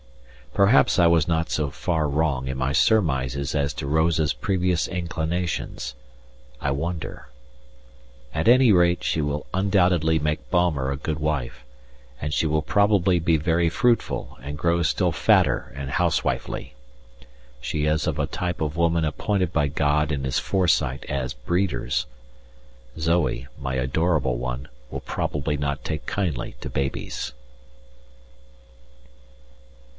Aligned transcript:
Perhaps 0.55 0.99
I 0.99 1.05
was 1.07 1.27
not 1.29 1.49
so 1.51 1.69
far 1.69 2.09
wrong 2.09 2.47
in 2.49 2.57
my 2.57 2.73
surmises 2.73 3.53
as 3.55 3.71
to 3.75 3.87
Rosa's 3.87 4.33
previous 4.33 4.85
inclinations 4.85 5.93
I 6.59 6.71
wonder; 6.71 7.29
at 8.33 8.49
any 8.49 8.71
rate 8.73 9.01
she 9.03 9.21
will 9.21 9.45
undoubtedly 9.53 10.19
make 10.19 10.49
Baumer 10.49 10.91
a 10.91 10.97
good 10.97 11.19
wife, 11.19 11.63
and 12.19 12.33
she 12.33 12.47
will 12.47 12.63
probably 12.63 13.17
be 13.19 13.37
very 13.37 13.69
fruitful 13.69 14.37
and 14.41 14.57
grow 14.57 14.81
still 14.81 15.11
fatter 15.13 15.71
and 15.75 15.91
housewifely. 15.91 16.73
She 17.61 17.85
is 17.85 18.05
of 18.05 18.19
a 18.19 18.25
type 18.27 18.59
of 18.59 18.75
woman 18.75 19.05
appointed 19.05 19.53
by 19.53 19.67
God 19.67 20.11
in 20.11 20.23
his 20.23 20.39
foresight 20.39 21.05
as 21.07 21.33
breeders. 21.33 22.07
Zoe, 22.97 23.47
my 23.57 23.75
adorable 23.75 24.37
one, 24.37 24.67
will 24.89 25.01
probably 25.01 25.55
not 25.57 25.85
take 25.85 26.05
kindly 26.07 26.55
to 26.59 26.69
babies. 26.69 27.33